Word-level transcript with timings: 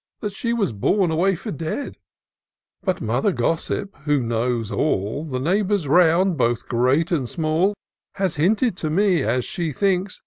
That 0.21 0.31
she 0.31 0.51
was 0.51 0.73
borne 0.73 1.11
away 1.11 1.35
for 1.35 1.51
dead; 1.51 1.99
But 2.81 3.01
Mother 3.01 3.31
Gossip, 3.31 3.95
who 4.05 4.19
knows 4.19 4.71
all 4.71 5.23
The 5.25 5.39
neighbours 5.39 5.87
round, 5.87 6.37
both 6.37 6.67
great 6.67 7.11
and 7.11 7.29
small, 7.29 7.75
Has 8.15 8.33
hinted 8.37 8.75
to 8.77 8.89
me, 8.89 9.21
as 9.21 9.45
she 9.45 9.71
thinks. 9.71 10.19